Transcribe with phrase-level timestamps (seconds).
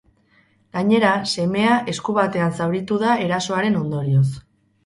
[0.77, 4.29] Gainera, semea esku batean zauritu da erasoaren ondorioz.